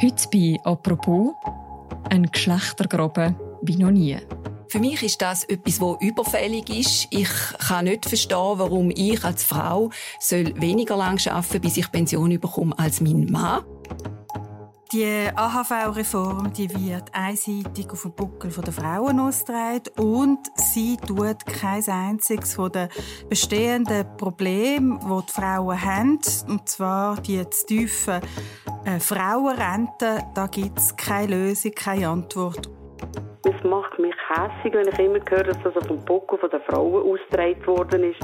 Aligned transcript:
Heute 0.00 0.28
bei 0.32 0.56
«Apropos» 0.62 1.32
ein 2.08 2.30
Geschlechtergraben 2.30 3.34
wie 3.62 3.74
noch 3.74 3.90
nie. 3.90 4.16
Für 4.68 4.78
mich 4.78 5.02
ist 5.02 5.20
das 5.20 5.42
etwas, 5.42 5.80
das 5.80 5.96
überfällig 6.00 6.70
ist. 6.70 7.08
Ich 7.10 7.28
kann 7.66 7.86
nicht 7.86 8.06
verstehen, 8.06 8.58
warum 8.58 8.90
ich 8.90 9.24
als 9.24 9.42
Frau 9.42 9.90
soll 10.20 10.54
weniger 10.60 10.96
lang 10.96 11.18
arbeiten 11.26 11.60
bis 11.60 11.78
ich 11.78 11.90
Pension 11.90 12.38
bekomme 12.38 12.78
als 12.78 13.00
mein 13.00 13.24
Mann. 13.24 13.64
Die 14.92 15.28
AHV-Reform 15.34 16.52
die 16.52 16.70
wird 16.70 17.12
einseitig 17.12 17.90
auf 17.90 18.02
den 18.02 18.12
Buckel 18.12 18.52
der 18.52 18.72
Frauen 18.72 19.18
ausgetragen 19.18 19.82
und 19.98 20.38
sie 20.54 20.96
tut 20.96 21.44
kein 21.44 21.86
einziges 21.88 22.54
von 22.54 22.70
den 22.70 22.88
bestehenden 23.28 24.06
Problemen, 24.16 25.00
die 25.00 25.26
die 25.26 25.32
Frauen 25.32 25.84
haben, 25.84 26.20
und 26.46 26.68
zwar 26.68 27.20
die 27.20 27.50
zu 27.50 27.66
tiefen 27.66 28.20
äh, 28.88 29.00
Frauenrente, 29.00 30.22
da 30.34 30.46
gibt 30.46 30.78
es 30.78 30.96
keine 30.96 31.34
Lösung, 31.34 31.72
keine 31.72 32.08
Antwort. 32.08 32.68
Es 33.44 33.64
macht 33.64 33.98
mich 33.98 34.14
hässlich, 34.28 34.74
wenn 34.74 34.88
ich 34.88 34.98
immer 34.98 35.20
höre, 35.28 35.44
dass 35.44 35.62
das 35.62 35.76
auf 35.76 35.86
dem 35.86 36.04
Buckel 36.04 36.38
der 36.50 36.60
Frauen 36.60 37.02
ausgetragen 37.12 37.66
worden 37.66 38.04
ist 38.04 38.20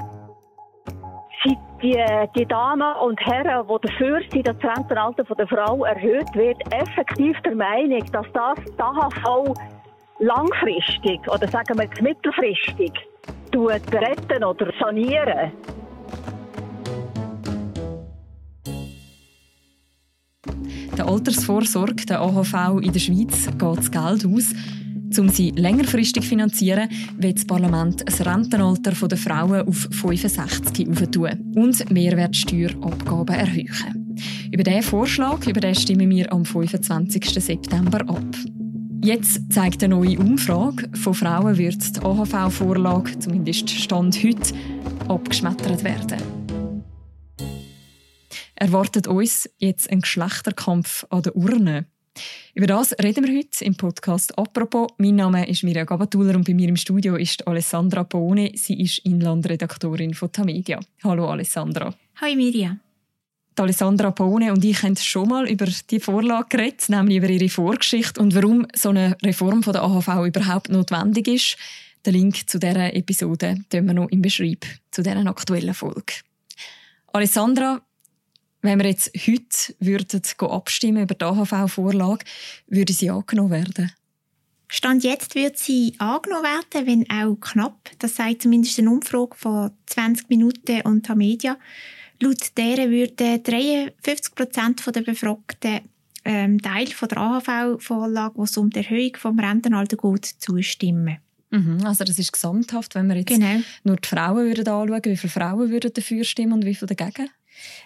sind 1.45 1.59
die, 1.83 2.03
die 2.37 2.47
Damen 2.47 2.97
und 3.03 3.21
Herren, 3.21 3.67
die 3.69 3.89
dafür 3.89 4.21
sind, 4.31 4.47
dass 4.47 4.57
das 4.59 4.79
Rentenalter 4.79 5.25
der 5.25 5.47
Frau 5.47 5.85
erhöht 5.85 6.35
wird, 6.35 6.57
effektiv 6.73 7.39
der 7.43 7.55
Meinung, 7.55 8.03
dass 8.13 8.27
das 8.33 8.59
die 8.65 8.81
AHV 8.81 9.55
langfristig 10.21 11.21
oder 11.29 11.47
sagen 11.49 11.79
wir 11.79 12.03
mittelfristig 12.03 12.93
retten 13.55 14.43
oder 14.43 14.73
sanieren. 14.81 15.53
Der 21.05 21.13
Altersvorsorge, 21.13 22.07
der 22.07 22.23
AHV 22.23 22.81
in 22.81 22.91
der 22.91 22.99
Schweiz, 22.99 23.45
geht 23.45 23.61
das 23.61 23.91
Geld 23.91 24.25
aus. 24.25 24.55
Um 25.19 25.29
sie 25.29 25.51
längerfristig 25.51 26.23
zu 26.23 26.29
finanzieren, 26.31 26.89
will 27.19 27.35
das 27.35 27.45
Parlament 27.45 28.03
das 28.07 28.25
Rentenalter 28.25 29.07
der 29.07 29.19
Frauen 29.19 29.69
auf 29.69 29.87
65 29.91 30.89
tun 31.13 31.29
und 31.57 31.91
Mehrwertsteuerabgaben 31.91 33.37
erhöhen. 33.37 34.17
Über 34.51 34.63
diesen 34.63 34.83
Vorschlag 34.83 35.47
über 35.47 35.61
den 35.61 35.75
stimmen 35.75 36.09
wir 36.09 36.33
am 36.33 36.47
25. 36.47 37.23
September 37.35 38.01
ab. 38.09 38.25
Jetzt 39.03 39.53
zeigt 39.53 39.85
eine 39.85 39.97
neue 39.97 40.19
Umfrage, 40.19 40.89
von 40.95 41.13
Frauen 41.13 41.59
wird 41.59 41.97
die 41.97 42.01
AHV-Vorlage, 42.01 43.19
zumindest 43.19 43.69
Stand 43.69 44.25
heute, 44.25 44.55
abgeschmettert 45.09 45.85
werden. 45.85 46.44
Erwartet 48.57 49.09
uns 49.09 49.51
jetzt 49.59 49.91
ein 49.91 50.01
Geschlechterkampf 50.01 51.05
an 51.11 51.23
der 51.23 51.35
Urne? 51.35 51.87
Über 52.55 52.69
das 52.69 52.93
reden 53.03 53.27
wir 53.27 53.37
heute 53.37 53.65
im 53.65 53.75
Podcast 53.75 54.39
«Apropos». 54.39 54.93
Mein 54.99 55.17
Name 55.17 55.49
ist 55.49 55.65
Mirja 55.65 55.83
Gabatuller 55.83 56.37
und 56.37 56.47
bei 56.47 56.55
mir 56.55 56.69
im 56.69 56.77
Studio 56.77 57.17
ist 57.17 57.45
Alessandra 57.49 58.05
Paone. 58.05 58.53
Sie 58.55 58.81
ist 58.81 58.99
Inlandredaktorin 58.99 60.15
von 60.15 60.31
Tamedia. 60.31 60.79
Hallo 61.03 61.29
Alessandra. 61.29 61.93
Hallo 62.21 62.37
Mirja. 62.37 62.77
Die 63.59 63.63
Alessandra 63.63 64.13
Paone 64.13 64.53
und 64.53 64.65
ich 64.65 64.81
haben 64.85 64.97
schon 64.97 65.29
mal 65.29 65.51
über 65.51 65.67
die 65.91 65.99
Vorlage 65.99 66.57
geredet, 66.57 66.89
nämlich 66.89 67.17
über 67.17 67.29
ihre 67.29 67.49
Vorgeschichte 67.49 68.21
und 68.21 68.37
warum 68.37 68.69
so 68.73 68.91
eine 68.91 69.17
Reform 69.25 69.65
von 69.65 69.73
der 69.73 69.83
AHV 69.83 70.27
überhaupt 70.27 70.69
notwendig 70.69 71.27
ist. 71.27 71.57
Den 72.07 72.15
Link 72.15 72.49
zu 72.49 72.61
dieser 72.61 72.95
Episode 72.95 73.57
tun 73.69 73.87
wir 73.87 73.95
noch 73.95 74.11
im 74.11 74.23
Beschreib 74.23 74.65
zu 74.93 75.03
dieser 75.03 75.27
aktuellen 75.27 75.75
Folge. 75.75 76.15
Alessandra, 77.13 77.81
wenn 78.65 78.79
wir 78.79 78.89
jetzt 78.89 79.11
heute 79.15 79.75
würden 79.79 80.23
abstimmen 80.41 81.03
über 81.03 81.15
die 81.15 81.25
AHV-Vorlage, 81.25 82.25
würde 82.67 82.93
sie 82.95 83.11
angenommen 83.11 83.51
werden? 83.51 83.93
Stand 84.69 85.05
jetzt 85.05 85.35
wird 85.35 85.59
sie 85.59 85.95
angenommen 85.99 86.45
werden, 86.45 86.87
wenn 86.87 87.11
auch 87.11 87.39
knapp. 87.39 87.91
Das 87.99 88.17
sagt 88.17 88.43
zumindest 88.43 88.79
eine 88.79 88.91
Umfrage 88.91 89.37
von 89.37 89.71
20 89.87 90.31
Minuten 90.31 90.81
und 90.81 91.15
Media. 91.15 91.59
Laut 92.21 92.57
deren 92.57 92.91
würden 92.91 93.43
53 93.43 94.35
Prozent 94.35 94.83
der 94.95 95.03
Befragten 95.03 95.81
ähm, 96.25 96.61
Teil 96.61 96.87
von 96.87 97.09
der 97.09 97.19
AHV-Vorlage, 97.19 98.37
wo 98.37 98.45
es 98.45 98.57
um 98.57 98.71
die 98.71 98.79
Erhöhung 98.79 99.13
des 99.13 99.25
Rentenalters 99.25 99.99
geht, 100.01 100.25
zustimmen. 100.39 101.19
Mhm, 101.51 101.85
also 101.85 102.03
das 102.03 102.19
ist 102.19 102.33
gesamthaft, 102.33 102.95
wenn 102.95 103.09
wir 103.09 103.17
jetzt 103.17 103.29
genau. 103.29 103.61
nur 103.85 103.97
die 103.97 104.09
Frauen 104.09 104.47
würden 104.47 104.67
anschauen, 104.67 105.05
wie 105.05 105.17
viele 105.17 105.31
Frauen 105.31 105.71
würden 105.71 105.93
dafür 105.93 106.25
stimmen 106.25 106.55
und 106.55 106.65
wie 106.65 106.75
viele 106.75 106.95
dagegen? 106.95 107.29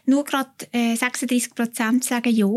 Nur 0.05 0.25
gerade 0.25 0.51
äh, 0.73 0.97
36 0.97 1.55
Prozent 1.55 2.05
sagen 2.05 2.33
ja, 2.35 2.49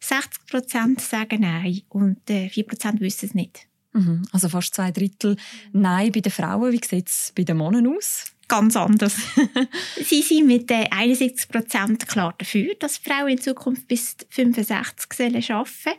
60 0.00 0.46
Prozent 0.46 1.00
sagen 1.00 1.40
nein 1.40 1.82
und 1.88 2.28
äh, 2.30 2.48
4 2.48 2.66
Prozent 2.66 3.00
wissen 3.00 3.26
es 3.26 3.34
nicht. 3.34 3.68
Mhm. 3.92 4.22
Also 4.32 4.48
fast 4.48 4.74
zwei 4.74 4.90
Drittel 4.90 5.36
Nein 5.72 6.12
bei 6.12 6.20
den 6.20 6.32
Frauen. 6.32 6.72
Wie 6.72 6.80
sieht 6.84 7.08
es 7.08 7.32
bei 7.34 7.44
den 7.44 7.56
Männern 7.56 7.86
aus? 7.96 8.24
Ganz 8.46 8.76
anders. 8.76 9.14
Sie 10.02 10.22
sind 10.22 10.46
mit 10.46 10.70
äh, 10.70 10.86
71 10.90 11.48
Prozent 11.48 12.08
klar 12.08 12.34
dafür, 12.38 12.74
dass 12.80 12.96
Frauen 12.96 13.28
in 13.28 13.40
Zukunft 13.40 13.86
bis 13.88 14.16
65 14.30 15.12
sollen 15.12 15.44
arbeiten 15.50 15.98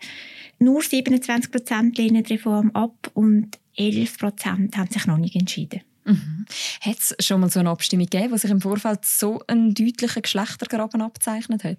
Nur 0.58 0.81
27 0.81 1.52
Prozent 1.52 1.97
lehnen 1.97 2.24
die 2.24 2.34
Reform 2.34 2.72
ab 2.72 3.12
und 3.14 3.59
11 3.76 4.18
Prozent 4.18 4.78
haben 4.78 4.90
sich 4.90 5.06
noch 5.06 5.18
nicht 5.18 5.36
entschieden. 5.36 5.81
Mhm. 6.09 6.46
Hat 6.81 6.97
es 6.97 7.16
schon 7.25 7.40
mal 7.40 7.50
so 7.50 7.59
eine 7.59 7.70
Abstimmung 7.70 8.08
gegeben, 8.08 8.31
wo 8.31 8.38
sich 8.38 8.50
im 8.50 8.62
Vorfeld 8.62 9.06
so 9.06 9.42
ein 9.47 9.75
deutlicher 9.75 10.22
Geschlechtergraben 10.22 11.02
abzeichnet 11.02 11.64
hat? 11.64 11.78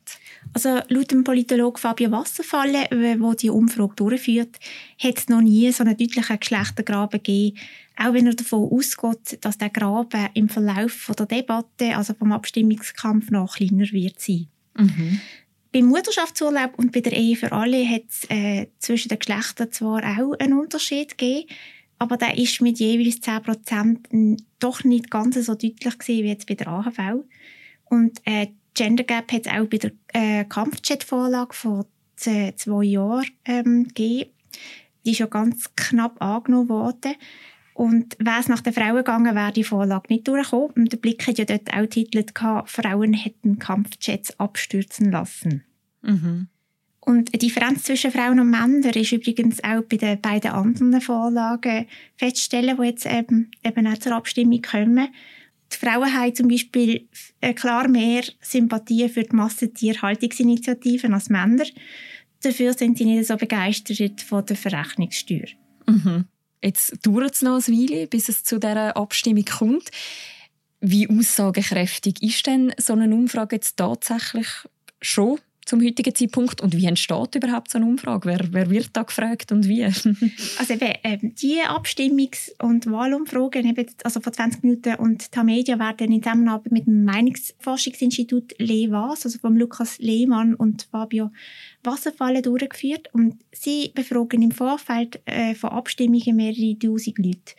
Also 0.52 0.80
laut 0.88 1.10
dem 1.10 1.24
Politologen 1.24 1.80
Fabio 1.80 2.12
Wasserfalle, 2.12 2.86
der 2.90 3.16
die 3.34 3.50
Umfrage 3.50 3.94
durchführt, 3.96 4.56
hat 5.02 5.18
es 5.18 5.28
noch 5.28 5.40
nie 5.40 5.70
so 5.72 5.82
einen 5.82 5.96
deutlichen 5.96 6.38
Geschlechtergraben 6.38 7.20
gegeben. 7.22 7.58
Auch 7.96 8.14
wenn 8.14 8.26
er 8.26 8.34
davon 8.34 8.70
ausgeht, 8.70 9.44
dass 9.44 9.58
der 9.58 9.70
Graben 9.70 10.28
im 10.34 10.48
Verlauf 10.48 11.10
der 11.18 11.26
Debatte, 11.26 11.96
also 11.96 12.14
vom 12.14 12.32
Abstimmungskampf 12.32 13.30
noch 13.30 13.56
kleiner 13.56 13.90
wird 13.90 14.20
sein. 14.20 14.46
Mhm. 14.76 15.20
Beim 15.72 15.86
Mutterschaftsurlaub 15.86 16.78
und 16.78 16.92
bei 16.92 17.00
der 17.00 17.12
Ehe 17.12 17.36
für 17.36 17.52
alle 17.52 17.86
hat 17.88 18.02
es 18.08 18.24
äh, 18.28 18.68
zwischen 18.78 19.08
den 19.08 19.18
Geschlechtern 19.18 19.70
zwar 19.70 20.02
auch 20.02 20.38
einen 20.38 20.58
Unterschied 20.58 21.18
gegeben, 21.18 21.48
aber 22.00 22.16
der 22.16 22.38
ist 22.38 22.62
mit 22.62 22.80
jeweils 22.80 23.20
10% 23.20 24.42
doch 24.58 24.84
nicht 24.84 25.10
ganz 25.10 25.34
so 25.34 25.52
deutlich 25.52 25.98
gewesen 25.98 26.24
wie 26.24 26.28
jetzt 26.28 26.46
bei 26.46 26.54
der 26.54 26.68
AHV. 26.68 27.24
Und 27.84 28.22
äh, 28.24 28.48
Gender 28.72 29.04
Gap 29.04 29.30
hat 29.30 29.46
es 29.46 29.52
auch 29.52 29.66
bei 29.66 29.76
der 29.76 29.92
äh, 30.14 30.44
Kampfjet-Vorlage 30.44 31.52
vor 31.52 31.86
zwei 32.16 32.84
Jahren 32.84 33.26
ähm, 33.44 33.84
gegeben. 33.84 34.30
Die 35.04 35.10
ist 35.10 35.18
ja 35.18 35.26
ganz 35.26 35.74
knapp 35.76 36.22
angenommen 36.22 36.70
worden. 36.70 37.14
Und 37.74 38.16
wäre 38.18 38.40
es 38.40 38.48
nach 38.48 38.62
den 38.62 38.72
Frauen 38.72 38.96
gegangen, 38.96 39.34
wäre 39.34 39.52
die 39.52 39.64
Vorlage 39.64 40.06
nicht 40.08 40.26
durchgekommen. 40.26 40.70
Und 40.76 40.92
der 40.92 40.98
Blick 40.98 41.26
hat 41.26 41.36
ja 41.36 41.44
dort 41.44 41.70
auch 41.72 41.86
titelt, 41.86 42.32
Frauen 42.64 43.12
hätten 43.12 43.58
Kampfjets 43.58 44.40
abstürzen 44.40 45.10
lassen. 45.10 45.64
Mhm. 46.00 46.48
Und 47.10 47.34
die 47.34 47.38
Differenz 47.38 47.82
zwischen 47.82 48.12
Frauen 48.12 48.38
und 48.38 48.50
Männern 48.50 48.84
ist 48.84 49.10
übrigens 49.10 49.64
auch 49.64 49.82
bei 49.82 49.96
den 49.96 50.20
beiden 50.20 50.52
anderen 50.52 51.00
Vorlagen 51.00 51.86
festzustellen, 52.16 52.76
die 52.80 52.86
jetzt 52.86 53.04
eben, 53.04 53.50
eben 53.64 53.86
auch 53.88 53.98
zur 53.98 54.14
Abstimmung 54.14 54.62
kommen. 54.62 55.08
Die 55.72 55.76
Frauen 55.76 56.14
haben 56.14 56.34
zum 56.36 56.46
Beispiel 56.46 57.08
äh, 57.40 57.52
klar 57.52 57.88
mehr 57.88 58.22
Sympathie 58.40 59.08
für 59.08 59.24
die 59.24 59.34
Massentierhaltungsinitiativen 59.34 61.12
als 61.12 61.30
Männer. 61.30 61.64
Dafür 62.42 62.74
sind 62.74 62.98
sie 62.98 63.06
nicht 63.06 63.26
so 63.26 63.36
begeistert 63.36 64.20
von 64.20 64.46
der 64.46 64.54
Verrechnungssteuer. 64.54 65.48
Mhm. 65.88 66.26
Jetzt 66.62 67.04
dauert 67.04 67.34
es 67.34 67.42
noch 67.42 67.56
ein 67.56 67.74
Weile, 67.74 68.06
bis 68.06 68.28
es 68.28 68.44
zu 68.44 68.60
dieser 68.60 68.96
Abstimmung 68.96 69.46
kommt. 69.46 69.90
Wie 70.80 71.08
aussagekräftig 71.08 72.22
ist 72.22 72.46
denn 72.46 72.72
so 72.78 72.92
eine 72.92 73.12
Umfrage 73.12 73.56
jetzt 73.56 73.78
tatsächlich 73.78 74.46
schon? 75.00 75.40
Zum 75.70 75.80
heutigen 75.80 76.14
Zeitpunkt? 76.14 76.60
Und 76.60 76.76
wie 76.76 76.84
entsteht 76.84 77.36
überhaupt 77.36 77.70
so 77.70 77.78
eine 77.78 77.86
Umfrage? 77.86 78.28
Wer, 78.28 78.40
wer 78.50 78.70
wird 78.70 78.90
da 78.92 79.04
gefragt 79.04 79.52
und 79.52 79.68
wie? 79.68 79.84
also 80.58 80.74
eben, 80.74 80.94
ähm, 81.04 81.34
die 81.36 81.60
Abstimmungs- 81.62 82.50
und 82.60 82.90
Wahlumfragen, 82.90 83.66
eben, 83.66 83.86
also 84.02 84.20
vor 84.20 84.32
20 84.32 84.64
Minuten 84.64 84.96
und 84.96 85.30
Tamedia 85.30 85.78
werden 85.78 86.12
in 86.12 86.22
Zusammenarbeit 86.22 86.72
mit 86.72 86.86
dem 86.86 87.04
Meinungsforschungsinstitut 87.04 88.58
LEWAS, 88.58 89.24
also 89.24 89.38
von 89.38 89.56
Lukas 89.56 89.98
Lehmann 89.98 90.54
und 90.54 90.88
Fabio 90.90 91.30
Wasserfallen 91.82 92.42
durchgeführt 92.42 93.08
und 93.12 93.36
sie 93.52 93.90
befragen 93.94 94.42
im 94.42 94.50
Vorfeld 94.50 95.20
äh, 95.24 95.54
von 95.54 95.70
Abstimmungen 95.70 96.36
mehrere 96.36 96.78
tausend 96.78 97.18
Leute. 97.18 97.54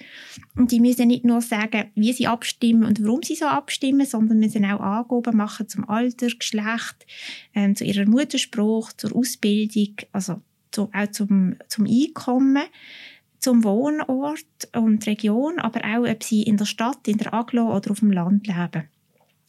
Und 0.55 0.71
die 0.71 0.79
müssen 0.79 1.07
nicht 1.07 1.25
nur 1.25 1.41
sagen, 1.41 1.91
wie 1.95 2.13
sie 2.13 2.27
abstimmen 2.27 2.83
und 2.83 3.03
warum 3.03 3.23
sie 3.23 3.35
so 3.35 3.45
abstimmen, 3.45 4.05
sondern 4.05 4.39
müssen 4.39 4.65
auch 4.65 4.79
Angaben 4.79 5.37
machen 5.37 5.67
zum 5.67 5.89
Alter, 5.89 6.27
Geschlecht, 6.27 7.05
ähm, 7.55 7.75
zu 7.75 7.83
ihrer 7.83 8.05
Muttersprache, 8.05 8.95
zur 8.97 9.15
Ausbildung, 9.15 9.95
also 10.11 10.41
zu, 10.71 10.89
auch 10.93 11.07
zum, 11.11 11.55
zum 11.67 11.85
Einkommen 11.85 12.63
zum 13.39 13.63
Wohnort 13.63 14.45
und 14.73 15.05
Region, 15.07 15.57
aber 15.57 15.81
auch, 15.83 16.07
ob 16.07 16.23
sie 16.23 16.43
in 16.43 16.57
der 16.57 16.65
Stadt, 16.65 17.07
in 17.07 17.17
der 17.17 17.33
Aglo 17.33 17.75
oder 17.75 17.89
auf 17.89 17.99
dem 17.99 18.11
Land 18.11 18.45
leben. 18.45 18.87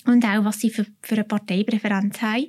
Und 0.05 0.25
auch, 0.25 0.45
was 0.45 0.61
sie 0.61 0.71
für, 0.71 0.87
für 1.01 1.15
eine 1.15 1.25
Parteipräferenz 1.25 2.21
haben 2.23 2.47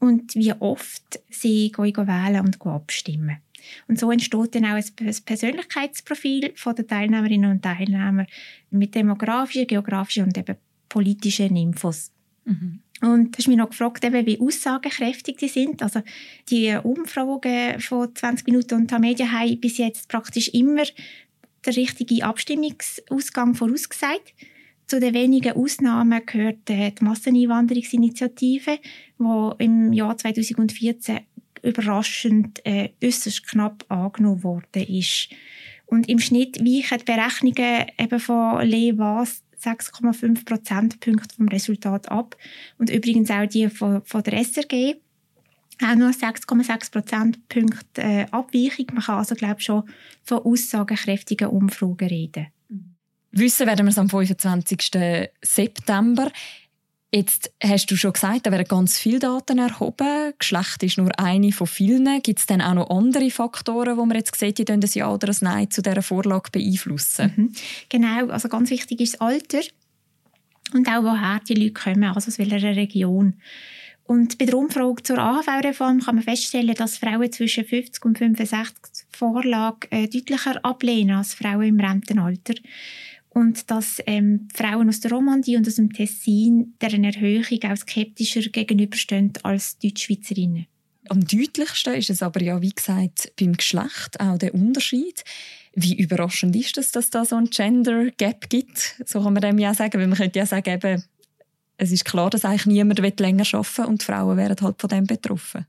und 0.00 0.34
wie 0.34 0.52
oft 0.52 1.20
sie 1.30 1.72
wählen 1.76 2.44
und 2.44 2.64
abstimmen. 2.66 3.38
Und 3.86 3.98
so 3.98 4.10
entsteht 4.10 4.54
dann 4.54 4.64
auch 4.64 4.76
ein 4.76 5.14
Persönlichkeitsprofil 5.24 6.54
der 6.76 6.86
Teilnehmerinnen 6.86 7.50
und 7.50 7.62
Teilnehmer 7.62 8.26
mit 8.70 8.94
demografischen, 8.94 9.66
geografischen 9.66 10.24
und 10.24 10.38
eben 10.38 10.56
politischen 10.88 11.56
Infos. 11.56 12.10
Mhm. 12.44 12.80
Und 13.00 13.32
du 13.32 13.38
hast 13.38 13.46
mich 13.46 13.56
noch 13.56 13.70
gefragt, 13.70 14.04
eben, 14.04 14.26
wie 14.26 14.40
aussagekräftig 14.40 15.36
die 15.36 15.48
sind. 15.48 15.82
Also 15.82 16.02
die 16.50 16.76
Umfragen 16.82 17.80
von 17.80 18.14
20 18.14 18.46
Minuten 18.46 18.74
und 18.74 18.98
Media 18.98 19.30
haben 19.30 19.60
bis 19.60 19.78
jetzt 19.78 20.08
praktisch 20.08 20.48
immer 20.48 20.82
den 21.64 21.74
richtigen 21.74 22.22
Abstimmungsausgang 22.22 23.54
vorausgesagt. 23.54 24.34
Zu 24.88 25.00
den 25.00 25.12
wenigen 25.12 25.52
Ausnahmen 25.52 26.24
gehört 26.24 26.66
die 26.70 26.94
Masseneinwanderungsinitiative, 27.00 28.78
die 29.18 29.64
im 29.64 29.92
Jahr 29.92 30.16
2014 30.16 31.20
überraschend 31.62 32.64
äh, 32.64 32.88
äußerst 33.04 33.46
knapp 33.46 33.84
angenommen 33.90 34.42
worden 34.42 34.84
ist. 34.84 35.28
Und 35.84 36.08
im 36.08 36.18
Schnitt 36.18 36.58
weichen 36.60 36.98
die 36.98 37.04
Berechnungen 37.04 37.86
eben 37.98 38.18
von 38.18 38.66
Le 38.66 38.96
Was 38.96 39.42
6,5 39.62 40.46
Prozentpunkte 40.46 41.34
vom 41.36 41.48
Resultat 41.48 42.10
ab. 42.10 42.34
Und 42.78 42.88
übrigens 42.88 43.30
auch 43.30 43.46
die 43.46 43.68
von, 43.68 44.02
von 44.06 44.22
der 44.22 44.42
SRG. 44.42 44.94
Auch 45.82 45.96
nur 45.96 46.10
6,6 46.10 46.92
Prozentpunkte 46.92 48.02
äh, 48.02 48.26
Abweichung. 48.30 48.86
Man 48.92 49.02
kann 49.02 49.18
also, 49.18 49.34
glaube 49.34 49.56
ich, 49.58 49.66
schon 49.66 49.82
von 50.22 50.38
aussagenkräftigen 50.38 51.48
Umfragen 51.48 52.08
reden. 52.08 52.46
Wissen 53.38 53.66
werden 53.66 53.86
wir 53.86 53.90
es 53.90 53.98
am 53.98 54.08
25. 54.08 55.30
September. 55.42 56.30
Jetzt 57.10 57.50
hast 57.62 57.90
du 57.90 57.96
schon 57.96 58.12
gesagt, 58.12 58.46
da 58.46 58.52
werden 58.52 58.68
ganz 58.68 58.98
viele 58.98 59.20
Daten 59.20 59.58
erhoben. 59.58 60.34
Geschlecht 60.38 60.82
ist 60.82 60.98
nur 60.98 61.18
eine 61.18 61.52
von 61.52 61.66
vielen. 61.66 62.20
Gibt 62.22 62.40
es 62.40 62.46
dann 62.46 62.60
auch 62.60 62.74
noch 62.74 62.90
andere 62.90 63.30
Faktoren, 63.30 63.96
wo 63.96 64.04
man 64.04 64.18
jetzt 64.18 64.34
sieht, 64.38 64.58
die 64.58 64.70
ein 64.70 64.82
Ja 64.82 65.10
oder 65.10 65.28
ein 65.28 65.36
Nein 65.40 65.70
zu 65.70 65.80
dieser 65.80 66.02
Vorlage 66.02 66.50
beeinflussen? 66.52 67.32
Mhm. 67.34 67.52
Genau, 67.88 68.28
also 68.28 68.48
ganz 68.48 68.68
wichtig 68.70 69.00
ist 69.00 69.14
das 69.14 69.20
Alter 69.22 69.60
und 70.74 70.86
auch 70.88 71.02
woher 71.02 71.40
die 71.48 71.54
Leute 71.54 71.72
kommen, 71.72 72.04
also 72.04 72.28
aus 72.28 72.38
welcher 72.38 72.76
Region. 72.76 73.34
Und 74.04 74.38
bei 74.38 74.44
der 74.44 74.56
Umfrage 74.56 75.02
zur 75.02 75.18
AHV-Reform 75.18 76.00
kann 76.00 76.16
man 76.16 76.24
feststellen, 76.24 76.74
dass 76.74 76.98
Frauen 76.98 77.30
zwischen 77.32 77.64
50 77.64 78.04
und 78.04 78.18
65 78.18 79.06
Vorlage 79.10 79.88
äh, 79.90 80.08
deutlicher 80.08 80.62
ablehnen 80.62 81.16
als 81.16 81.34
Frauen 81.34 81.68
im 81.68 81.80
Rentenalter 81.80 82.54
und 83.30 83.70
dass 83.70 84.00
ähm, 84.06 84.48
Frauen 84.54 84.88
aus 84.88 85.00
der 85.00 85.12
Romandie 85.12 85.56
und 85.56 85.66
aus 85.66 85.76
dem 85.76 85.92
Tessin 85.92 86.74
deren 86.80 87.04
Erhöhung 87.04 87.44
auch 87.64 87.76
skeptischer 87.76 88.42
gegenüberstehen 88.42 89.32
als 89.42 89.78
Deutschschweizerinnen. 89.78 90.66
Am 91.10 91.26
deutlichsten 91.26 91.94
ist 91.94 92.10
es 92.10 92.22
aber 92.22 92.42
ja, 92.42 92.60
wie 92.60 92.70
gesagt, 92.70 93.32
beim 93.38 93.54
Geschlecht 93.54 94.20
auch 94.20 94.36
der 94.36 94.54
Unterschied. 94.54 95.24
Wie 95.74 95.96
überraschend 95.96 96.54
ist 96.56 96.76
es, 96.76 96.90
dass 96.90 97.10
da 97.10 97.24
so 97.24 97.36
ein 97.36 97.46
Gender 97.46 98.10
Gap 98.10 98.50
gibt? 98.50 98.96
So 99.06 99.22
kann 99.22 99.32
man 99.32 99.42
dem 99.42 99.58
ja 99.58 99.72
sagen, 99.72 99.98
weil 99.98 100.06
man 100.06 100.18
könnte 100.18 100.38
ja 100.38 100.46
sagen, 100.46 100.70
eben, 100.70 101.02
es 101.78 101.92
ist 101.92 102.04
klar, 102.04 102.28
dass 102.28 102.44
eigentlich 102.44 102.66
niemand 102.66 102.98
länger 103.20 103.44
arbeiten 103.52 103.78
will 103.78 103.84
und 103.84 104.02
die 104.02 104.04
Frauen 104.04 104.36
wären 104.36 104.56
halt 104.60 104.80
von 104.80 104.88
dem 104.88 105.06
betroffen. 105.06 105.66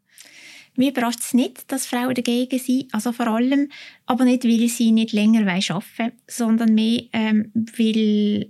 Mir 0.79 0.91
überrascht 0.91 1.19
es 1.19 1.33
nicht, 1.33 1.69
dass 1.73 1.85
Frauen 1.85 2.13
dagegen 2.13 2.57
sind. 2.57 2.93
Also 2.93 3.11
vor 3.11 3.27
allem, 3.27 3.69
aber 4.05 4.23
nicht, 4.23 4.45
weil 4.45 4.65
sie 4.69 4.93
nicht 4.93 5.11
länger 5.11 5.41
arbeiten 5.41 5.83
wollen, 5.97 6.11
sondern 6.25 6.73
mehr, 6.73 7.01
ähm, 7.11 7.51
weil, 7.53 8.47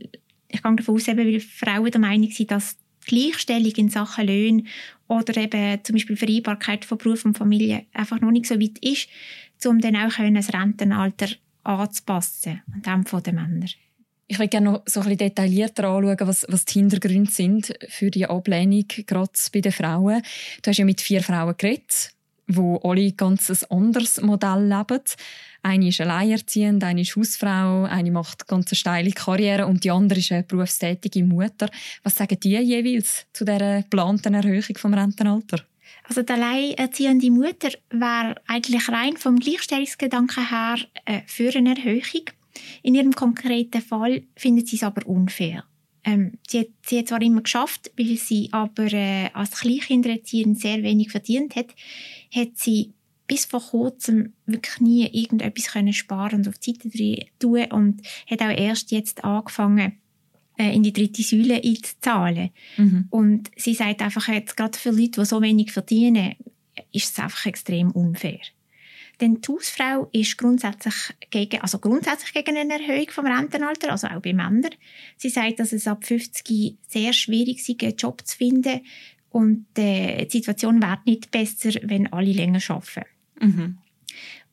ich 0.47 0.61
gehe 0.61 0.75
davon 0.75 0.95
aus, 0.95 1.07
eben, 1.07 1.25
weil 1.25 1.39
Frauen 1.39 1.89
der 1.89 1.99
Meinung 1.99 2.29
sind, 2.29 2.51
dass 2.51 2.77
Gleichstellung 3.07 3.71
in 3.77 3.89
Sachen 3.89 4.27
Löhne 4.27 4.63
oder 5.07 5.35
eben 5.37 5.83
zum 5.83 5.95
Beispiel 5.95 6.17
Vereinbarkeit 6.17 6.85
von 6.85 6.99
Beruf 6.99 7.25
und 7.25 7.35
Familie 7.35 7.87
einfach 7.93 8.21
noch 8.21 8.29
nicht 8.29 8.45
so 8.45 8.61
weit 8.61 8.77
ist, 8.77 9.09
um 9.65 9.79
dann 9.79 9.95
auch 9.95 10.13
das 10.15 10.53
Rentenalter 10.53 11.29
anzupassen, 11.63 12.61
an 12.71 12.81
dem 12.83 13.05
von 13.07 13.23
den 13.23 13.35
Männern. 13.35 13.69
Ich 14.27 14.37
würde 14.37 14.49
gerne 14.49 14.73
noch 14.73 14.83
so 14.85 14.99
ein 14.99 15.05
bisschen 15.05 15.17
detaillierter 15.17 15.85
anschauen, 15.85 16.27
was, 16.27 16.45
was 16.47 16.65
die 16.65 16.77
Hintergründe 16.77 17.31
sind 17.31 17.73
für 17.87 18.11
die 18.11 18.27
Ablehnung, 18.27 18.85
gerade 18.87 19.31
bei 19.51 19.61
den 19.61 19.71
Frauen. 19.71 20.21
Du 20.61 20.69
hast 20.69 20.77
ja 20.77 20.85
mit 20.85 21.01
vier 21.01 21.23
Frauen 21.23 21.55
geredet 21.57 22.13
wo 22.49 22.77
alle 22.77 23.11
ganz 23.13 23.49
ein 23.49 23.71
anderes 23.77 24.21
Modell 24.21 24.67
leben. 24.67 25.03
Eine 25.61 25.89
ist 25.89 26.01
alleinerziehend, 26.01 26.83
eine 26.83 27.01
ist 27.01 27.15
Hausfrau, 27.15 27.83
eine 27.83 28.11
macht 28.11 28.47
ganz 28.47 28.71
eine 28.71 28.75
steile 28.77 29.11
Karriere 29.11 29.67
und 29.67 29.83
die 29.83 29.91
andere 29.91 30.19
ist 30.19 30.31
eine 30.31 30.43
berufstätige 30.43 31.23
Mutter. 31.23 31.69
Was 32.03 32.15
sagen 32.15 32.39
die 32.39 32.57
jeweils 32.57 33.25
zu 33.33 33.45
dieser 33.45 33.81
geplanten 33.81 34.33
Erhöhung 34.33 34.77
vom 34.77 34.93
Rentenalter? 34.93 35.59
Also 36.03 36.23
die 36.23 36.33
alleinerziehende 36.33 37.29
Mutter 37.29 37.69
wäre 37.91 38.35
eigentlich 38.47 38.89
rein 38.89 39.17
vom 39.17 39.39
Gleichstellungsgedanken 39.39 40.49
her 40.49 40.77
äh, 41.05 41.21
für 41.27 41.55
eine 41.55 41.75
Erhöhung. 41.75 42.23
In 42.81 42.95
ihrem 42.95 43.13
konkreten 43.13 43.81
Fall 43.81 44.23
findet 44.35 44.67
sie 44.67 44.77
es 44.77 44.83
aber 44.83 45.05
unfair. 45.05 45.63
Ähm, 46.03 46.33
sie, 46.47 46.61
hat, 46.61 46.67
sie 46.85 46.99
hat 46.99 47.07
zwar 47.09 47.21
immer 47.21 47.41
geschafft, 47.41 47.91
weil 47.97 48.17
sie 48.17 48.49
aber 48.51 48.91
äh, 48.93 49.29
als 49.33 49.51
Kleinkindererzieherin 49.51 50.55
sehr 50.55 50.81
wenig 50.83 51.11
verdient 51.11 51.55
hat, 51.55 51.67
hat 52.33 52.49
sie 52.55 52.93
bis 53.27 53.45
vor 53.45 53.61
kurzem 53.61 54.33
wirklich 54.45 54.79
nie 54.79 55.05
irgendetwas 55.05 55.67
können 55.67 55.93
sparen 55.93 56.39
und 56.39 56.47
auf 56.47 56.57
die 56.57 56.73
Seite 56.73 57.27
tun 57.37 57.65
und 57.71 58.01
hat 58.29 58.41
auch 58.41 58.57
erst 58.57 58.91
jetzt 58.91 59.23
angefangen, 59.23 59.99
äh, 60.57 60.75
in 60.75 60.83
die 60.83 60.93
dritte 60.93 61.23
Säule 61.23 61.61
einzuzahlen. 61.63 62.49
Mhm. 62.77 63.07
Und 63.09 63.51
sie 63.55 63.73
sagt 63.75 64.01
einfach 64.01 64.27
jetzt, 64.27 64.57
gerade 64.57 64.77
für 64.77 64.91
Leute, 64.91 65.21
die 65.21 65.25
so 65.25 65.41
wenig 65.41 65.71
verdienen, 65.71 66.35
ist 66.91 67.13
es 67.13 67.19
einfach 67.19 67.45
extrem 67.45 67.91
unfair. 67.91 68.39
Denn 69.21 69.41
die 69.41 69.51
Hausfrau 69.51 70.09
ist 70.13 70.37
grundsätzlich 70.37 70.95
gegen, 71.29 71.61
also 71.61 71.79
grundsätzlich 71.79 72.33
gegen 72.33 72.57
eine 72.57 72.79
Erhöhung 72.79 73.09
vom 73.09 73.25
Rentenalter, 73.25 73.91
also 73.91 74.07
auch 74.07 74.21
bei 74.21 74.33
Männern. 74.33 74.69
Sie 75.17 75.29
sagt, 75.29 75.59
dass 75.59 75.73
es 75.73 75.87
ab 75.87 76.05
50 76.05 76.77
sehr 76.87 77.13
schwierig 77.13 77.67
ist, 77.67 77.83
einen 77.83 77.95
Job 77.95 78.25
zu 78.25 78.37
finden 78.37 78.81
und 79.29 79.65
äh, 79.77 80.25
die 80.25 80.37
Situation 80.37 80.81
wird 80.81 81.05
nicht 81.05 81.31
besser, 81.31 81.71
wenn 81.83 82.11
alle 82.11 82.31
länger 82.31 82.61
arbeiten. 82.69 83.05
Mhm. 83.39 83.77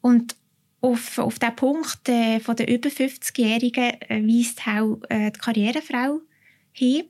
Und 0.01 0.37
auf, 0.81 1.19
auf 1.19 1.39
den 1.39 1.57
Punkt 1.57 2.09
äh, 2.09 2.41
von 2.41 2.57
der 2.57 2.69
über 2.69 2.89
50-Jährigen 2.89 4.01
äh, 4.09 4.23
weist 4.23 4.67
auch 4.67 5.01
äh, 5.09 5.31
die 5.31 5.39
Karrierefrau 5.39 6.21
hin. 6.73 7.05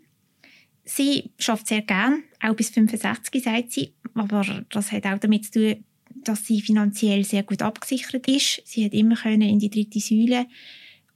Sie 0.84 1.32
schafft 1.38 1.66
sehr 1.66 1.82
gern, 1.82 2.22
auch 2.40 2.54
bis 2.54 2.70
65, 2.70 3.42
sagt 3.42 3.72
sie, 3.72 3.92
aber 4.14 4.64
das 4.70 4.92
hat 4.92 5.04
auch 5.06 5.18
damit 5.18 5.46
zu 5.46 5.50
tun, 5.50 5.84
dass 6.28 6.44
sie 6.44 6.60
finanziell 6.60 7.24
sehr 7.24 7.42
gut 7.42 7.62
abgesichert 7.62 8.28
ist. 8.28 8.62
Sie 8.64 8.84
hat 8.84 8.92
immer 8.92 9.16
können 9.16 9.42
in 9.42 9.58
die 9.58 9.70
dritte 9.70 10.00
Säule 10.00 10.46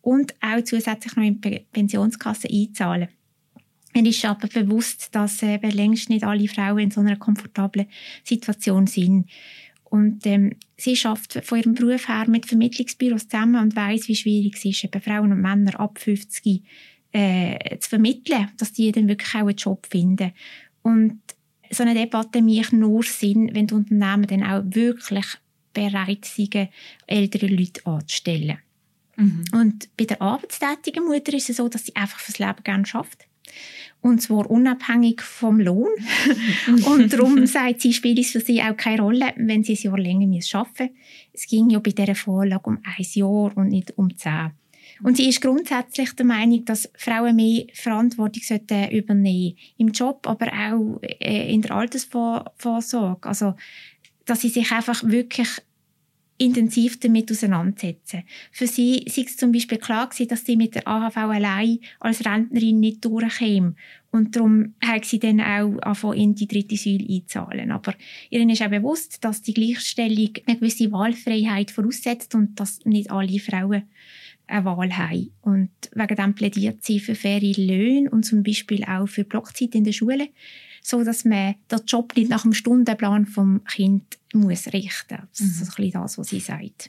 und 0.03 0.35
auch 0.41 0.63
zusätzlich 0.63 1.17
noch 1.17 1.25
in 1.25 1.41
die 1.41 1.67
Pensionskasse 1.73 2.49
einzahlen. 2.51 3.09
Er 3.93 4.07
ist 4.07 4.25
aber 4.25 4.47
bewusst, 4.49 5.15
dass 5.15 5.43
eben 5.43 5.71
längst 5.71 6.11
nicht 6.11 6.25
alle 6.25 6.49
Frauen 6.49 6.79
in 6.79 6.91
so 6.91 7.01
einer 7.01 7.17
komfortablen 7.17 7.87
Situation 8.23 8.87
sind. 8.87 9.29
Und 9.85 10.25
ähm, 10.27 10.53
sie 10.77 10.95
schafft 10.95 11.45
von 11.45 11.59
ihrem 11.59 11.75
Beruf 11.75 12.09
her 12.09 12.27
mit 12.29 12.47
Vermittlungsbüros 12.47 13.27
zusammen 13.27 13.61
und 13.61 13.75
weiß, 13.75 14.07
wie 14.07 14.15
schwierig 14.15 14.55
es 14.57 14.65
ist, 14.65 14.85
eben 14.85 15.03
Frauen 15.03 15.33
und 15.33 15.41
Männer 15.41 15.79
ab 15.81 15.99
50 15.99 16.63
äh, 17.11 17.79
zu 17.79 17.91
vermitteln, 17.91 18.49
dass 18.57 18.73
die 18.73 18.93
dann 18.93 19.09
wirklich 19.09 19.35
auch 19.35 19.41
einen 19.41 19.57
Job 19.57 19.87
finden. 19.91 20.33
Und 20.83 21.21
so 21.71 21.83
eine 21.83 21.95
Debatte 21.95 22.43
macht 22.43 22.73
nur 22.73 23.03
Sinn, 23.03 23.51
wenn 23.53 23.67
die 23.67 23.75
Unternehmen 23.75 24.27
dann 24.27 24.43
auch 24.43 24.63
wirklich 24.67 25.27
bereit 25.73 26.25
sind, 26.25 26.69
ältere 27.07 27.47
Leute 27.47 27.87
anzustellen. 27.87 28.59
Mhm. 29.17 29.45
Und 29.53 29.97
bei 29.97 30.05
der 30.05 30.21
arbeitstätigen 30.21 31.05
Mutter 31.05 31.33
ist 31.35 31.51
es 31.51 31.59
so, 31.59 31.69
dass 31.69 31.87
sie 31.87 31.97
einfach 31.97 32.19
fürs 32.19 32.39
Leben 32.39 32.63
gerne 32.65 32.87
schafft. 32.87 33.27
Und 34.01 34.23
zwar 34.23 34.51
unabhängig 34.51 35.21
vom 35.21 35.61
Lohn. 35.61 35.91
und 36.87 37.13
darum 37.13 37.47
sagt 37.47 37.83
sie, 37.83 37.93
spielt 37.93 38.19
es 38.19 38.31
für 38.31 38.41
sie 38.41 38.63
auch 38.63 38.77
keine 38.77 39.03
Rolle, 39.03 39.33
wenn 39.37 39.63
sie 39.63 39.77
ein 39.77 39.83
Jahr 39.83 39.99
länger 39.99 40.27
arbeiten 40.27 40.85
müssen. 40.85 40.91
Es 41.33 41.47
ging 41.47 41.69
ja 41.71 41.79
bei 41.81 41.91
dieser 41.91 42.15
Vorlage 42.15 42.71
um 42.71 42.79
ein 42.83 43.07
Jahr 43.13 43.57
und 43.57 43.69
nicht 43.69 43.97
um 43.99 44.17
zehn. 44.17 44.53
Und 45.03 45.17
sie 45.17 45.29
ist 45.29 45.41
grundsätzlich 45.41 46.13
der 46.13 46.27
Meinung, 46.27 46.65
dass 46.65 46.91
Frauen 46.97 47.37
mehr 47.37 47.65
Verantwortung 47.73 48.43
sollten 48.43 48.91
übernehmen 48.91 49.57
im 49.79 49.89
Job, 49.89 50.27
aber 50.27 50.47
auch 50.49 51.01
äh, 51.03 51.53
in 51.53 51.63
der 51.63 51.73
Altersvorsorge. 51.73 53.29
Also, 53.29 53.55
dass 54.27 54.43
sie 54.43 54.49
sich 54.49 54.71
einfach 54.73 55.03
wirklich 55.05 55.49
intensiv 56.41 56.99
damit 56.99 57.31
auseinandersetzen. 57.31 58.23
Für 58.51 58.67
sie 58.67 59.05
sei 59.09 59.23
es 59.27 59.37
zum 59.37 59.53
Beispiel 59.53 59.77
klar 59.77 60.09
gewesen, 60.09 60.29
dass 60.29 60.47
sie 60.47 60.57
mit 60.57 60.75
der 60.75 60.89
AHV 60.89 61.17
allein 61.19 61.81
als 62.01 62.25
Rentnerin 62.25 62.81
nicht 62.81 63.05
durchkäme. 63.05 63.75
Und 64.11 64.35
darum 64.35 64.75
hat 64.83 65.05
sie 65.05 65.19
dann 65.19 65.41
auch 65.41 65.79
angefangen, 65.83 66.19
in 66.19 66.35
die 66.35 66.49
dritte 66.49 66.77
Säule 66.77 67.07
einzahlen. 67.09 67.71
Aber 67.71 67.95
ihnen 68.31 68.49
ist 68.49 68.63
auch 68.63 68.71
bewusst, 68.71 69.23
dass 69.23 69.43
die 69.43 69.53
Gleichstellung 69.53 70.31
eine 70.47 70.57
gewisse 70.57 70.91
Wahlfreiheit 70.91 71.71
voraussetzt 71.71 72.35
und 72.35 72.59
dass 72.59 72.85
nicht 72.87 73.11
alle 73.11 73.39
Frauen 73.39 73.83
eine 74.51 74.65
Wahl 74.65 74.97
haben. 74.97 75.31
Und 75.43 75.71
wegen 75.95 76.17
dem 76.17 76.35
plädiert 76.35 76.85
sie 76.85 77.01
für 77.01 77.15
faire 77.15 77.41
Löhne 77.41 78.11
und 78.11 78.25
zum 78.25 78.43
Beispiel 78.43 78.85
auch 78.85 79.07
für 79.07 79.25
Blockzeit 79.25 79.75
in 79.75 79.85
der 79.85 79.93
Schule. 79.93 80.29
so 80.83 81.05
dass 81.05 81.25
man 81.25 81.55
den 81.71 81.81
Job 81.87 82.17
nicht 82.17 82.31
nach 82.31 82.43
dem 82.43 82.55
Stundenplan 82.55 83.27
vom 83.27 83.63
Kind 83.65 84.19
muss 84.33 84.73
richten. 84.73 85.19
Das 85.31 85.41
ist 85.41 85.57
mhm. 85.57 85.63
ein 85.63 85.67
bisschen 85.67 86.03
das, 86.03 86.19
was 86.19 86.29
sie 86.29 86.41
sagt. 86.41 86.89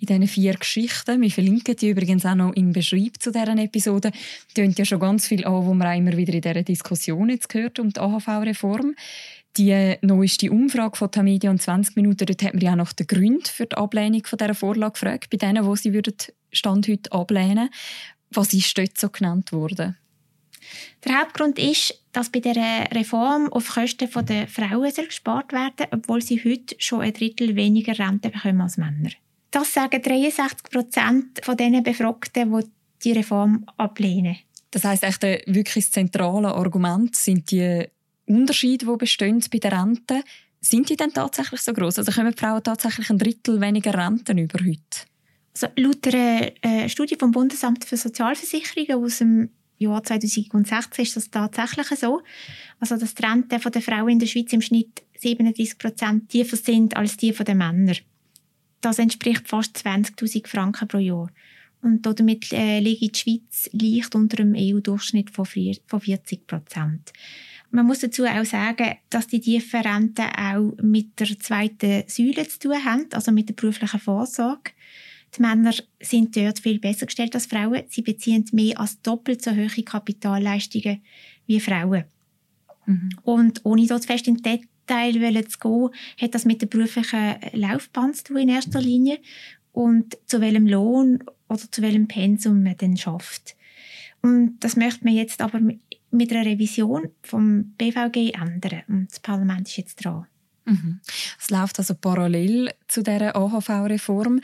In 0.00 0.06
diesen 0.06 0.26
vier 0.28 0.54
Geschichten, 0.54 1.20
wir 1.20 1.30
verlinken 1.30 1.76
die 1.76 1.90
übrigens 1.90 2.24
auch 2.24 2.34
noch 2.34 2.54
im 2.54 2.72
Beschreib 2.72 3.20
zu 3.20 3.32
deren 3.32 3.58
Episode, 3.58 4.12
tönt 4.54 4.78
ja 4.78 4.84
schon 4.84 5.00
ganz 5.00 5.26
viel 5.26 5.44
an, 5.44 5.66
wo 5.66 5.74
man 5.74 5.88
auch 5.88 5.96
immer 5.96 6.16
wieder 6.16 6.32
in 6.34 6.40
dieser 6.40 6.62
Diskussion 6.62 7.28
jetzt 7.28 7.48
gehört 7.48 7.78
um 7.80 7.90
die 7.92 8.00
AHV-Reform. 8.00 8.94
Die 9.56 9.96
neueste 10.02 10.50
Umfrage 10.50 10.96
von 10.96 11.10
Tamedia 11.10 11.50
und 11.50 11.62
20 11.62 11.96
Minuten, 11.96 12.26
dort 12.26 12.42
hat 12.42 12.52
man 12.52 12.62
ja 12.62 12.72
auch 12.72 12.76
nach 12.76 12.92
den 12.92 13.06
Gründen 13.06 13.46
für 13.46 13.64
die 13.64 13.76
Ablehnung 13.76 14.24
von 14.24 14.36
dieser 14.36 14.54
Vorlage 14.54 14.92
gefragt, 14.92 15.30
bei 15.30 15.38
denen, 15.38 15.64
wo 15.64 15.74
sie 15.76 15.94
würden 15.94 16.14
Stand 16.52 16.88
heute 16.88 17.10
ablehnen. 17.12 17.70
Was 18.30 18.52
ist 18.52 18.76
dort 18.76 18.98
so 18.98 19.08
genannt 19.08 19.52
worden? 19.52 19.96
Der 21.04 21.20
Hauptgrund 21.20 21.58
ist, 21.58 21.94
dass 22.12 22.30
bei 22.30 22.40
der 22.40 22.88
Reform 22.92 23.50
auf 23.52 23.68
Kosten 23.68 24.08
der 24.26 24.48
Frauen 24.48 24.92
gespart 24.92 25.52
werden 25.52 25.86
obwohl 25.92 26.20
sie 26.20 26.42
heute 26.44 26.74
schon 26.78 27.02
ein 27.02 27.12
Drittel 27.12 27.56
weniger 27.56 27.98
Rente 27.98 28.30
bekommen 28.30 28.60
als 28.60 28.76
Männer. 28.76 29.10
Das 29.52 29.72
sagen 29.72 30.02
63 30.02 30.70
Prozent 30.70 31.40
von 31.42 31.56
den 31.56 31.82
Befragten, 31.82 32.52
die 32.52 32.66
die 33.04 33.12
Reform 33.12 33.64
ablehnen. 33.76 34.36
Das 34.70 34.84
heißt, 34.84 35.04
echt 35.04 35.22
wirklich 35.22 35.84
das 35.84 35.92
zentrale 35.92 36.54
Argument 36.54 37.14
sind 37.14 37.50
die 37.50 37.86
Unterschiede, 38.26 38.86
die 38.86 38.96
bestehen 38.96 39.42
bei 39.50 39.58
der 39.58 39.72
Rente. 39.72 40.22
Sind 40.60 40.88
die 40.88 40.96
denn 40.96 41.12
tatsächlich 41.12 41.60
so 41.60 41.72
groß? 41.72 41.98
Also 41.98 42.10
kommen 42.12 42.34
Frauen 42.36 42.62
tatsächlich 42.62 43.08
ein 43.10 43.18
Drittel 43.18 43.60
weniger 43.60 43.94
Renten 43.94 44.38
über 44.38 44.58
heute? 44.58 45.06
Also 45.54 45.68
laut 45.76 46.06
einer 46.06 46.52
äh, 46.62 46.88
Studie 46.88 47.16
vom 47.18 47.30
Bundesamt 47.30 47.84
für 47.84 47.96
Sozialversicherungen 47.96 49.04
aus 49.04 49.18
dem 49.18 49.50
Jahr 49.78 50.02
2016 50.02 51.02
ist 51.04 51.16
das 51.16 51.30
tatsächlich 51.30 51.86
so. 51.98 52.22
Also, 52.80 52.96
dass 52.96 53.14
die 53.14 53.24
Renten 53.24 53.48
der 53.48 53.82
Frauen 53.82 54.08
in 54.08 54.18
der 54.18 54.26
Schweiz 54.26 54.52
im 54.52 54.62
Schnitt 54.62 55.02
37 55.18 55.78
Prozent 55.78 56.28
tiefer 56.28 56.56
sind 56.56 56.96
als 56.96 57.16
die 57.16 57.32
der 57.32 57.54
Männer. 57.54 57.94
Das 58.80 58.98
entspricht 58.98 59.48
fast 59.48 59.76
20.000 59.78 60.46
Franken 60.46 60.88
pro 60.88 60.98
Jahr. 60.98 61.30
Und 61.82 62.04
damit 62.04 62.52
äh, 62.52 62.80
liegt 62.80 63.16
die 63.16 63.18
Schweiz 63.18 63.70
leicht 63.72 64.14
unter 64.14 64.36
dem 64.36 64.54
EU-Durchschnitt 64.56 65.30
von 65.30 65.46
40 65.46 66.46
Prozent. 66.46 67.12
Man 67.70 67.86
muss 67.86 68.00
dazu 68.00 68.24
auch 68.24 68.44
sagen, 68.44 68.96
dass 69.10 69.26
die 69.26 69.40
tiefen 69.40 69.80
Renten 69.80 70.26
auch 70.36 70.72
mit 70.82 71.18
der 71.20 71.38
zweiten 71.38 72.04
Säule 72.06 72.48
zu 72.48 72.58
tun 72.60 72.84
haben, 72.84 73.06
also 73.12 73.32
mit 73.32 73.48
der 73.48 73.54
beruflichen 73.54 74.00
Vorsorge. 74.00 74.70
Die 75.36 75.42
Männer 75.42 75.74
sind 76.00 76.36
dort 76.36 76.60
viel 76.60 76.78
besser 76.78 77.06
gestellt 77.06 77.34
als 77.34 77.46
Frauen. 77.46 77.82
Sie 77.88 78.02
beziehen 78.02 78.44
mehr 78.52 78.78
als 78.80 79.02
doppelt 79.02 79.42
so 79.42 79.50
hohe 79.50 79.82
Kapitalleistungen 79.82 81.02
wie 81.46 81.60
Frauen. 81.60 82.04
Mhm. 82.86 83.10
Und 83.22 83.64
ohne 83.64 83.86
dort 83.86 84.06
fest 84.06 84.28
in 84.28 84.36
Detail 84.36 85.44
zu 85.44 85.58
gehen, 85.58 85.90
hat 86.20 86.34
das 86.34 86.44
mit 86.44 86.62
der 86.62 86.66
beruflichen 86.66 87.36
Laufbahn 87.52 88.14
zu 88.14 88.24
tun 88.24 88.38
in 88.38 88.48
erster 88.48 88.80
Linie 88.80 89.18
und 89.72 90.16
zu 90.26 90.40
welchem 90.40 90.66
Lohn 90.66 91.22
oder 91.48 91.70
zu 91.70 91.82
welchem 91.82 92.08
Pensum 92.08 92.62
man 92.62 92.76
dann 92.78 92.96
schafft. 92.96 93.56
Und 94.22 94.56
das 94.60 94.76
möchte 94.76 95.04
man 95.04 95.14
jetzt 95.14 95.40
aber 95.40 95.60
mit 96.16 96.32
einer 96.32 96.44
Revision 96.44 97.10
vom 97.22 97.74
BVG 97.78 98.32
ändern. 98.32 98.82
Und 98.88 99.10
das 99.10 99.20
Parlament 99.20 99.68
ist 99.68 99.76
jetzt 99.76 100.04
dran. 100.04 100.26
Mhm. 100.66 101.00
Es 101.38 101.50
läuft 101.50 101.78
also 101.78 101.94
parallel 101.94 102.72
zu 102.88 103.02
dieser 103.02 103.36
AHV-Reform. 103.36 104.40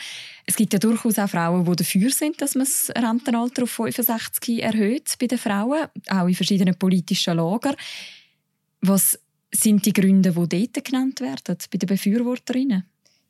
Es 0.46 0.54
gibt 0.54 0.72
ja 0.72 0.78
durchaus 0.78 1.18
auch 1.18 1.28
Frauen, 1.28 1.64
die 1.64 1.76
dafür 1.76 2.10
sind, 2.10 2.40
dass 2.40 2.54
man 2.54 2.64
das 2.64 2.92
Rentenalter 2.96 3.64
auf 3.64 3.70
65 3.70 4.62
erhöht 4.62 5.16
bei 5.20 5.26
den 5.26 5.38
Frauen, 5.38 5.88
auch 6.08 6.28
in 6.28 6.34
verschiedenen 6.34 6.78
politischen 6.78 7.36
Lagern. 7.36 7.74
Was 8.80 9.18
sind 9.50 9.84
die 9.84 9.92
Gründe, 9.92 10.30
die 10.30 10.68
dort 10.70 10.84
genannt 10.84 11.20
werden, 11.20 11.56
bei 11.70 11.78
den 11.78 11.88
Befürworterinnen? 11.88 12.84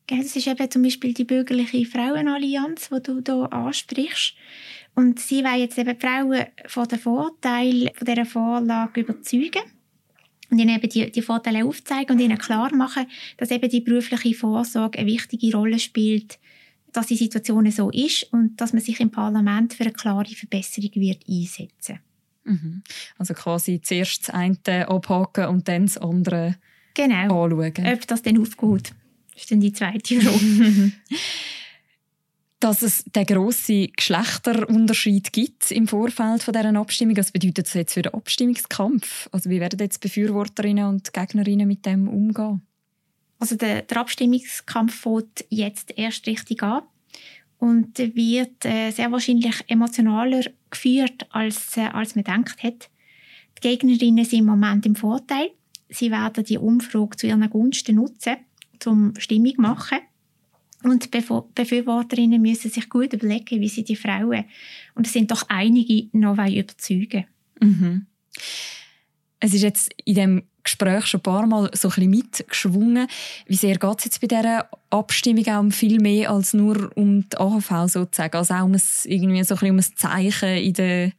Das 0.07 0.37
ist 0.37 0.47
eben 0.47 0.71
zum 0.71 0.83
Beispiel 0.83 1.15
die 1.15 1.25
bürgerliche 1.25 1.87
Frauenallianz, 1.87 2.91
die 2.91 3.03
du 3.03 3.23
hier 3.25 3.53
ansprichst. 3.53 4.35
Und 4.95 5.19
sie 5.21 5.43
wollen 5.43 5.61
jetzt 5.61 5.79
eben 5.79 5.99
die 5.99 6.07
Frauen 6.07 6.45
von 6.67 6.89
den 6.89 6.99
Vorteilen 6.99 7.91
dieser 8.01 8.27
Vorlage 8.27 9.01
überzeugen 9.01 9.63
und 10.51 10.59
ihnen 10.59 10.77
eben 10.77 10.89
die, 10.89 11.11
die 11.11 11.23
Vorteile 11.23 11.65
aufzeigen 11.65 12.13
und 12.13 12.21
ihnen 12.21 12.39
klar 12.39 12.75
machen, 12.75 13.07
dass 13.39 13.51
eben 13.51 13.71
die 13.71 13.81
berufliche 13.81 14.35
Vorsorge 14.35 14.99
eine 14.99 15.11
wichtige 15.11 15.57
Rolle 15.57 15.79
spielt, 15.79 16.39
dass 16.93 17.07
die 17.07 17.17
Situation 17.17 17.71
so 17.71 17.91
ist 17.91 18.25
und 18.33 18.61
dass 18.61 18.75
man 18.75 18.83
sich 18.83 19.01
im 19.01 19.11
Parlament 19.11 19.73
für 19.73 19.85
eine 19.85 19.95
klare 19.95 20.27
Verbesserung 20.27 20.91
wird 20.95 21.25
einsetzen 21.27 22.01
mhm. 22.45 22.83
Also 23.17 23.33
quasi 23.33 23.81
zuerst 23.81 24.29
das 24.29 24.35
eine 24.35 24.89
abhaken 24.89 25.47
und 25.47 25.69
dann 25.69 25.87
das 25.87 25.97
andere 25.97 26.57
genau. 26.93 27.45
anschauen. 27.45 27.73
Ob 27.87 28.07
das 28.07 28.21
dann 28.21 28.39
aufgeht, 28.39 28.93
ist 29.35 29.51
dann 29.51 29.61
die 29.61 29.73
zweite 29.73 30.21
Frage. 30.21 30.93
dass 32.63 32.83
es 32.83 33.03
den 33.05 33.27
grossen 33.27 33.89
Geschlechterunterschied 33.97 35.33
gibt 35.33 35.73
im 35.73 35.89
Vorfeld 35.89 36.45
von 36.45 36.55
dieser 36.55 36.77
Abstimmung. 36.77 37.17
Was 37.17 37.33
bedeutet 37.33 37.67
das 37.67 37.75
jetzt 37.75 37.95
für 37.95 38.03
den 38.03 38.15
Abstimmungskampf? 38.15 39.29
Also 39.33 39.51
wie 39.51 39.59
werden 39.59 39.81
jetzt 39.81 40.01
Befürworterinnen 40.01 40.87
und 40.87 41.13
Gegnerinnen 41.13 41.67
mit 41.67 41.85
dem 41.85 42.07
umgehen? 42.07 42.63
Also 43.41 43.57
der, 43.57 43.83
der 43.83 43.97
Abstimmungskampf 43.97 44.95
fängt 44.95 45.45
jetzt 45.49 45.99
erst 45.99 46.25
richtig 46.29 46.63
an 46.63 46.83
und 47.59 47.99
wird 47.99 48.65
äh, 48.65 48.93
sehr 48.93 49.11
wahrscheinlich 49.11 49.57
emotionaler 49.67 50.45
geführt, 50.71 51.27
als, 51.31 51.77
äh, 51.77 51.89
als 51.93 52.15
man 52.15 52.23
gedacht 52.23 52.63
hat. 52.63 52.91
Die 53.59 53.69
Gegnerinnen 53.69 54.25
sind 54.25 54.39
im 54.39 54.47
Moment 54.47 54.87
im 54.87 54.95
Vorteil. 54.95 55.51
Sie 55.89 56.13
werden 56.13 56.45
die 56.45 56.59
Umfrage 56.59 57.17
zu 57.17 57.27
ihren 57.27 57.51
Gunsten 57.51 57.97
nutzen, 57.97 58.37
um 58.87 59.15
Stimmung 59.19 59.57
zu 59.57 59.61
machen. 59.63 59.99
Und 60.83 61.11
Befürworterinnen 61.11 62.41
müssen 62.41 62.71
sich 62.71 62.89
gut 62.89 63.13
überlegen, 63.13 63.61
wie 63.61 63.69
sie 63.69 63.85
die 63.85 63.97
Frauen, 63.97 64.45
und 64.95 65.07
es 65.07 65.13
sind 65.13 65.31
doch 65.31 65.45
einige, 65.49 66.09
noch 66.13 66.39
überzeugen 66.39 67.27
mhm. 67.61 68.07
Es 69.41 69.53
ist 69.55 69.63
jetzt 69.63 69.93
in 70.05 70.15
dem 70.15 70.43
Gespräch 70.63 71.07
schon 71.07 71.19
ein 71.19 71.23
paar 71.25 71.47
Mal 71.47 71.71
so 71.75 71.89
ein 71.89 71.95
bisschen 71.95 72.11
mitgeschwungen. 72.11 73.09
Wie 73.47 73.57
sehr 73.57 73.77
geht 73.77 73.99
es 73.99 74.05
jetzt 74.05 74.21
bei 74.21 74.29
dieser 74.29 74.69
Abstimmung 74.91 75.47
auch 75.49 75.61
um 75.61 75.73
viel 75.73 76.01
mehr 76.01 76.31
als 76.31 76.55
nur 76.55 76.91
um 76.97 77.29
die 77.29 77.37
AHV 77.37 77.91
sozusagen? 77.91 78.37
Also 78.37 78.55
auch 78.55 78.65
um 78.65 78.73
ein, 78.73 78.83
irgendwie 79.05 79.43
so 79.43 79.55
ein, 79.55 79.59
bisschen 79.59 79.71
um 79.71 79.79
ein 79.79 79.97
Zeichen 79.97 80.57
in 80.59 80.73
der 80.75 81.13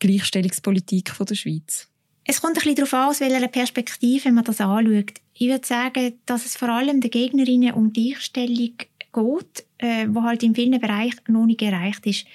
Gleichstellungspolitik 0.00 1.12
der 1.16 1.34
Schweiz? 1.34 1.88
Es 2.24 2.40
kommt 2.40 2.52
ein 2.52 2.54
bisschen 2.54 2.76
darauf 2.76 2.94
an, 2.94 3.08
aus 3.08 3.20
welcher 3.20 3.48
Perspektive 3.48 4.32
man 4.32 4.44
das 4.44 4.60
anschaut. 4.60 5.14
Ich 5.34 5.48
würde 5.48 5.66
sagen, 5.66 6.14
dass 6.26 6.44
es 6.44 6.56
vor 6.56 6.68
allem 6.68 7.00
den 7.00 7.10
Gegnerinnen 7.10 7.74
um 7.74 7.92
Gleichstellung 7.92 8.74
geht, 9.12 9.66
äh, 9.78 10.06
wo 10.08 10.22
halt 10.22 10.42
in 10.42 10.54
vielen 10.54 10.80
Bereichen 10.80 11.20
noch 11.28 11.46
nicht 11.46 11.62
erreicht 11.62 12.06
ist. 12.06 12.26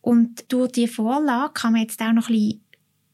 Und 0.00 0.50
durch 0.52 0.72
die 0.72 0.88
Vorlage 0.88 1.52
kann 1.52 1.72
man 1.72 1.82
jetzt 1.82 2.00
auch 2.00 2.12
noch 2.12 2.28
ein 2.28 2.34
bisschen 2.34 2.64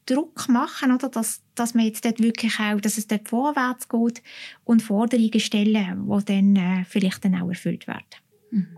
Druck 0.05 0.49
machen, 0.49 0.91
oder? 0.91 1.09
Dass, 1.09 1.41
dass 1.53 1.75
man 1.75 1.85
jetzt 1.85 2.03
dort 2.03 2.19
wirklich 2.19 2.59
auch, 2.59 2.81
dass 2.81 2.97
es 2.97 3.07
dort 3.07 3.29
vorwärts 3.29 3.87
geht 3.87 4.23
und 4.63 4.81
Forderungen 4.81 5.39
stellen, 5.39 6.09
die 6.09 6.25
dann 6.25 6.55
äh, 6.55 6.85
vielleicht 6.85 7.23
dann 7.23 7.35
auch 7.35 7.49
erfüllt 7.49 7.87
werden. 7.87 8.05
Mhm. 8.51 8.77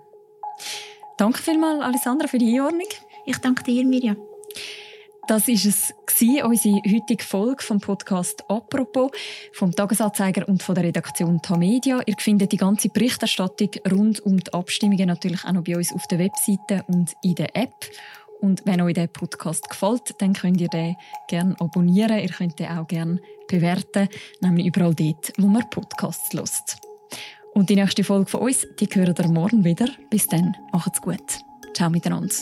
Danke 1.17 1.41
vielmals, 1.41 1.81
Alessandra, 1.81 2.27
für 2.27 2.37
die 2.37 2.53
Einordnung. 2.53 2.87
Ich 3.25 3.37
danke 3.37 3.63
dir, 3.63 3.85
Mirja. 3.85 4.15
Das 5.31 5.47
ist 5.47 5.65
es 5.65 5.93
gewesen, 6.05 6.43
unsere 6.43 6.81
heutige 6.93 7.23
Folge 7.23 7.63
vom 7.63 7.79
Podcast 7.79 8.43
«Apropos» 8.49 9.11
vom 9.53 9.71
Tagesanzeiger 9.71 10.45
und 10.49 10.61
von 10.61 10.75
der 10.75 10.83
Redaktion 10.83 11.41
Tamedia. 11.41 12.01
Ihr 12.05 12.17
findet 12.19 12.51
die 12.51 12.57
ganze 12.57 12.89
Berichterstattung 12.89 13.69
rund 13.89 14.19
um 14.19 14.35
die 14.35 14.51
Abstimmungen 14.51 15.07
natürlich 15.07 15.45
auch 15.45 15.53
noch 15.53 15.63
bei 15.63 15.77
uns 15.77 15.93
auf 15.93 16.05
der 16.07 16.19
Webseite 16.19 16.83
und 16.87 17.13
in 17.23 17.35
der 17.35 17.55
App. 17.55 17.73
Und 18.41 18.65
wenn 18.65 18.81
euch 18.81 18.93
der 18.93 19.07
Podcast 19.07 19.69
gefällt, 19.69 20.15
dann 20.21 20.33
könnt 20.33 20.59
ihr 20.59 20.67
den 20.67 20.97
gerne 21.29 21.55
abonnieren. 21.61 22.19
Ihr 22.19 22.27
könnt 22.27 22.59
den 22.59 22.67
auch 22.67 22.87
gerne 22.89 23.21
bewerten, 23.47 24.09
nämlich 24.41 24.65
überall 24.65 24.93
dort, 24.93 25.31
wo 25.37 25.47
man 25.47 25.69
Podcasts 25.69 26.33
hört. 26.33 26.75
Und 27.53 27.69
die 27.69 27.75
nächste 27.75 28.03
Folge 28.03 28.29
von 28.29 28.41
uns, 28.41 28.67
die 28.81 28.87
hören 28.87 29.15
ihr 29.17 29.29
morgen 29.29 29.63
wieder. 29.63 29.87
Bis 30.09 30.27
dann, 30.27 30.57
macht's 30.73 30.99
gut. 30.99 31.39
Ciao 31.73 31.89
miteinander. 31.89 32.35